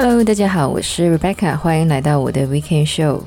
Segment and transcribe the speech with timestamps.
[0.00, 3.20] Hello，大家好，我是 Rebecca，欢迎来到我的 Weekend Show。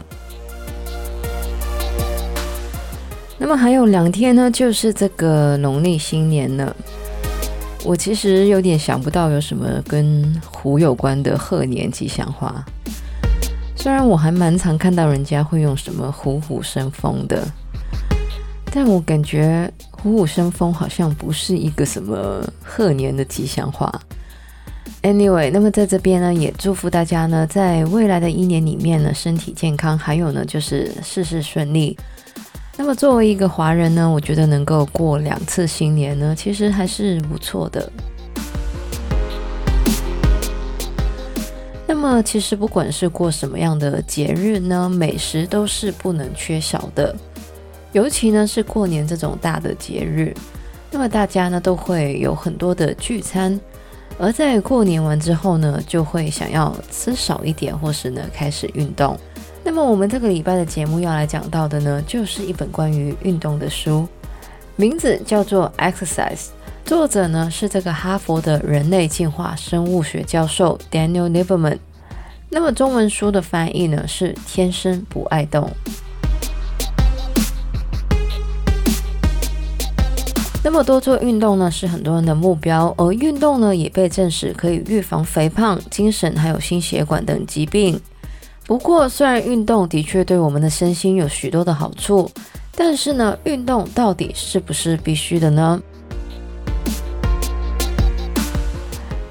[3.37, 6.73] 那么还有两天呢，就是这个农历新年了。
[7.83, 12.63] 我其实有点想不到有什么跟虎有关的贺年吉祥话。
[13.75, 17.45] 虽然我还蛮常看到人家会用什么“虎虎生风”的，
[18.71, 23.91] 但我感觉“虎虎生风”好像不是一个什么贺年的吉祥话。
[25.03, 31.97] Anyway，那么在这边呢，也祝福大家呢，在未来的一年里面呢，身体健康，还有呢，就是事事顺利。
[32.77, 37.91] 那么作为一个华人呢，我觉得能够过两次新年呢，其实还是不错的。
[41.87, 47.15] 那么其实不管是过什么样的节日呢，美食都是不能缺少的，
[47.91, 50.31] 尤其呢是过年这种大的节日，
[50.91, 53.59] 那么大家呢都会有很多的聚餐。
[54.21, 59.17] 而在过年完之后呢，就会想要吃少一点，或是呢开始运动。
[59.63, 64.07] 那么我们这个礼拜的节目要来讲到的呢，就是一本关于运动的书，
[64.75, 66.35] 名字叫做《Exercise》，
[66.85, 71.79] 作者呢是这个哈佛的人类进化生物学教授 Daniel Lieberman。
[72.49, 75.67] 那么中文书的翻译呢是《天生不爱动》。
[80.63, 87.99] 那么多做运动呢，是很多人的目标，而运动呢，也被证实可以预防肥胖、精神还有心血管等疾病。
[88.67, 92.29] 不过，虽然运动的确对我们的身心有许多的好处，
[92.75, 95.81] 但是呢，运动到底是不是必须的呢？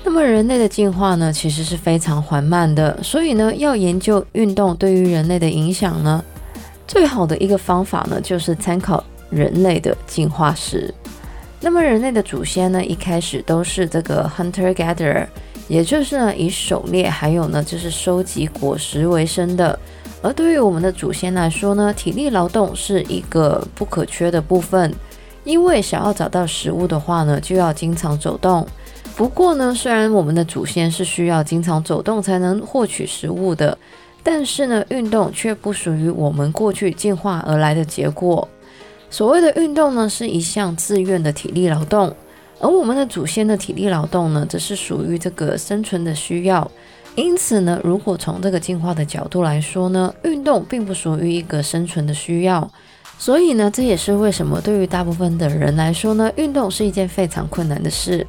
[0.04, 6.22] 那么，人类的进化呢，其实是非常缓慢的，所以呢，要研究运动对于人类的影响呢，
[6.88, 10.92] 最好的一个方法呢，就是参考人类的进化史。
[11.60, 15.26] 那么人类的祖先呢，一开始都是这个 hunter gatherer，
[15.68, 19.78] 也就是呢以狩猎还有呢就是收集果实为生的。
[20.22, 24.92] 而对于我们的祖先来说呢，体力劳动是一个不可缺的部分，
[25.44, 28.66] 因为想要找到食物的话呢，就要经常走动。
[29.16, 33.76] 不过呢，虽然我们的祖先是需要经常走动才能获取食物的，
[34.22, 38.48] 但是呢，运动却不属于我们过去进化而来的结果。
[39.12, 42.14] 所谓的运动呢，是一项自愿的体力劳动，
[42.60, 46.70] 而我们的祖先的体力劳动呢，则是属于这个生存的需要。
[47.16, 52.70] 因此呢，如果从这个进化的角度来说呢，运动并不属于一个生存的需要。
[53.18, 58.24] 所以呢，这也是为什么对于大部分的人来说呢，运动是一件非常困难的事。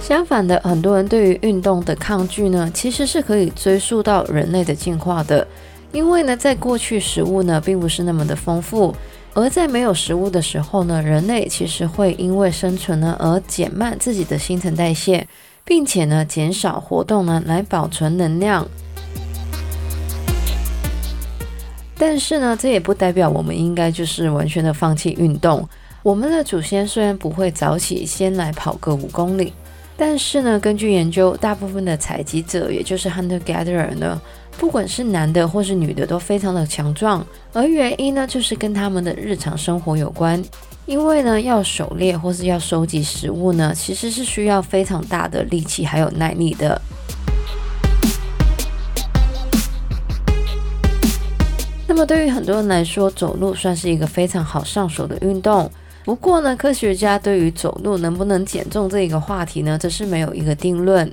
[0.00, 5.46] 相反的，很多人对于运动的抗拒呢，其实是可以追溯到人类的进化的。
[5.94, 8.92] 因为呢，在过去食物呢并不是那么的丰富，
[9.32, 15.28] 而在没有食物的时候呢，人类其实会因为生存呢而减慢自己的新陈代谢，
[15.64, 18.66] 并且呢减少活动呢来保存能量。
[21.96, 25.66] 但是呢，这也不代表我们应该就是完全的放弃运动。
[26.02, 29.52] 我们的祖先虽然不会早起先来跑个五公里，
[29.96, 34.20] 但是呢，根据研究，大部分的采集者，也就是 hunter gatherer 呢。
[34.56, 40.42] 不管是男的或是女的，都非常的强壮，而原因呢，就是跟他们的日常生活有关。
[40.86, 46.80] 因为呢，要狩猎或是要收集食物呢，其实是需要非常大的力气还有耐力的。
[51.86, 55.70] 那么对于很多人来说，走路算是一个非常好上手的运动。
[56.04, 61.10] 不过呢，科学家对于走路能不能减重这一个话题呢，则是没有一个定论。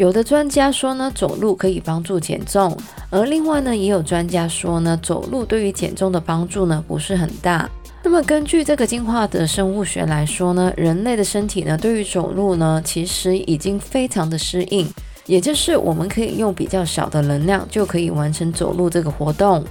[0.00, 2.74] 有的专家说呢，走路可以帮助减重，
[3.10, 7.68] 而另外呢，也有专家说呢，走路对于减重的帮助呢不是很大。
[8.02, 14.88] 那么根据这个进化的生物学来说呢，人类的身体呢对于走路呢其实已经非常的适应，
[15.26, 19.62] 也就是我们可以用比较少的能量就可以完成走路这个活动。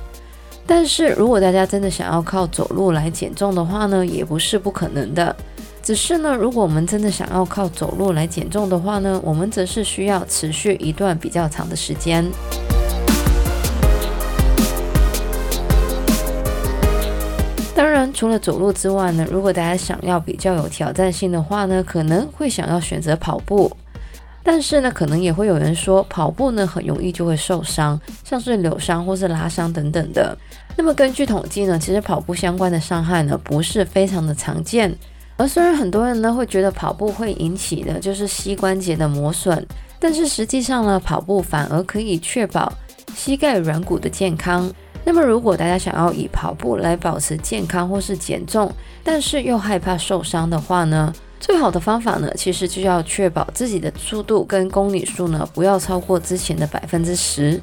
[0.68, 5.36] 但是如果大家真的想要靠走路来减重的话呢，也不是不可能的。
[5.82, 12.24] 只是呢，如果我们真的想要靠走路来减重的话呢，我们则是需要持续一段比较长的时间。
[17.76, 23.72] 当然，除了走路之外呢，如果大家想要比较有挑战性的话呢，可能会想要选择跑步。
[24.44, 30.38] 但是呢，可能也会有人说，跑步呢很容易就会受伤，像是扭伤或是拉伤等等的。
[30.76, 34.96] 那么根据统计呢，其实跑步相关的伤害呢不是非常的常见。
[35.40, 39.66] 而虽然很多人呢会觉得跑步会引起的就是膝关节的磨损，
[39.98, 42.70] 但是实际上呢，跑步反而可以确保
[43.16, 44.70] 膝盖软骨的健康。
[45.06, 48.70] 那么如果大家想要以跑步来保持健康或是减重，
[49.02, 57.60] 但是又害怕受伤的话呢，最好的方法呢，其实就要确保自己的速度跟公里数呢，不要超过之前的百分之十。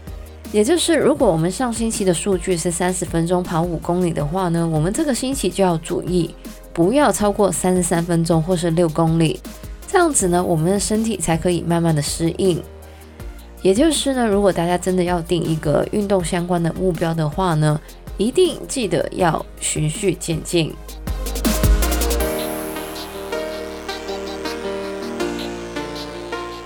[0.50, 6.34] 也就是，如果我们上星期的数据是三十分钟跑五公里的话呢，我们这个星期就要注意，
[6.76, 9.40] 不要超过三十三分钟或是六公里。
[9.88, 12.62] 这样子呢，我们的身体才可以慢慢的适应。
[13.62, 17.80] 也就是呢，如果大家真的要定一个运动相关的目标的话呢，
[18.18, 20.70] 一定记得要循序渐进。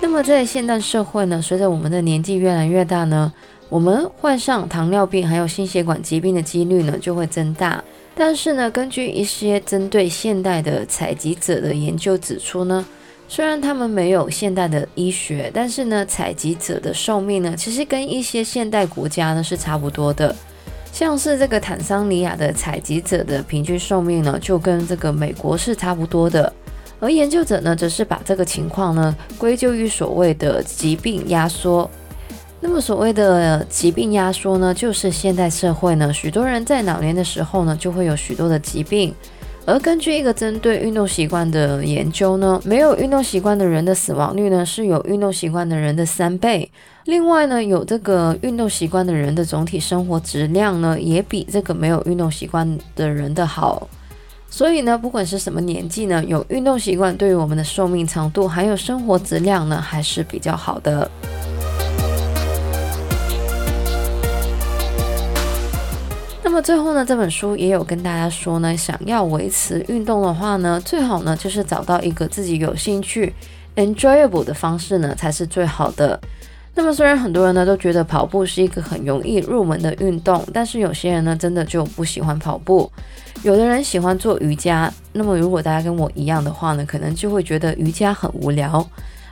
[0.01, 3.31] 那么在现代社会呢，随着我们的年纪越来越大呢，
[3.69, 7.81] 我们患上糖尿病还有心血管疾病的几率呢就会增大。
[8.13, 12.85] 但是呢，根据一些针对现代的采集者的研究指出呢，
[13.27, 20.35] 虽然他们没有现代的医学，但是呢，采集者的寿命呢，其实跟一些现代国家呢是差不多的。
[20.91, 26.51] 像是这个坦桑尼亚的采集者的平均寿命呢，就跟这个美国是差不多的。
[26.99, 31.89] 而研究者呢，则是把这个情况呢归咎于所谓的疾病压缩。
[32.63, 39.13] 那么所谓的疾病压缩呢，就是现代社会呢，许多人在老年的时候呢，就会有许多的疾病。
[39.65, 46.71] 而根据一个针对运动习惯的研究呢，没有运动习惯的人的死亡率呢，是有运动习惯的人的三倍。
[47.05, 53.87] 另外呢，有这个运动习惯的人的总体生活质量呢，也比这个没有运动习惯的人的好。
[54.49, 61.09] 所以呢，不管是什么年纪呢，有运动习惯对于我们的寿命长度还有生活质量呢，还是比较好的。
[66.51, 73.33] 那么最后呢，这本书也有跟大家说呢，想要维持运动的话呢，最好呢就是找到一个自己有兴趣、
[73.77, 76.19] enjoyable 的方式呢，才是最好的。
[76.75, 82.91] 那么虽然很多人呢都觉得跑步是一个很容易入门的运动，但是有些人呢真的就不喜欢跑步。
[83.43, 88.85] 有的人喜欢做瑜伽，那么如果大家跟我一样的话呢，可能就会觉得瑜伽很无聊。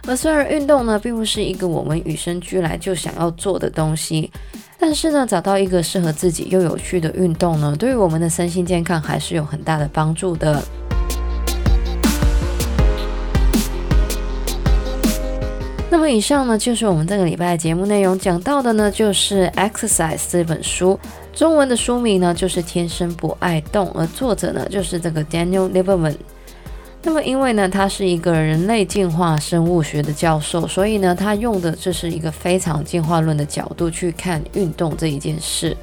[0.08, 4.32] 而虽然运动呢并不是一个我们与生俱来就想要做的东西，
[4.82, 10.64] 但是呢找到一个适合自己又有趣的运动呢，对于我们的身心健康还是有很大的帮助的。
[15.92, 20.98] 那么以上呢，就是我们这个礼拜的节目内容，讲到的呢，就是《Exercise》这本书，
[21.34, 26.16] 中文的书名呢就是《天生不爱动》，而作者呢就是这个 Daniel Lieberman。
[27.02, 35.76] 那么因为呢，他是一个人类进化生物学的教授，所以呢，他用的这是一个非常进化论的角度去看运动这一件事。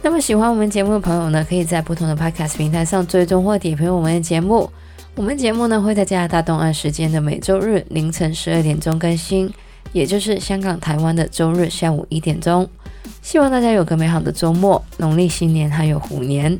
[0.00, 4.70] 那么喜欢我们节目的朋友呢，可以在不同的 Podcast 平台上追踪或点评我们的节目。
[5.16, 9.52] 我们节目呢会在加拿大东岸时间的每周日凌晨十二点钟更新，
[9.92, 12.66] 也就是香港、台湾的周日下午一点钟。
[13.20, 16.56] 希望大家有个美好的周末，农历新年还有虎年。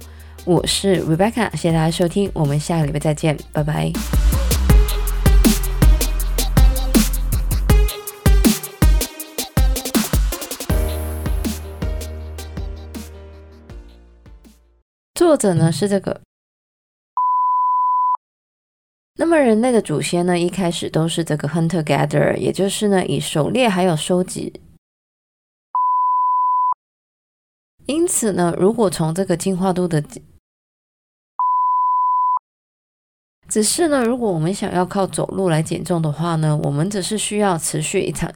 [0.46, 3.92] 我是 Rebecca，谢谢大家收听，我们下个礼拜再见，拜拜。
[15.14, 16.18] 作者呢是这个。
[19.16, 24.58] 那么人类的祖先呢，一开始都是这个 hunter gatherer，也就是呢以狩猎还有收集。
[27.86, 30.02] 因此呢，如果从这个进化度的，
[33.50, 38.32] 只是呢，如果我们想要靠走路来减重的话呢，我们只是需要持续一场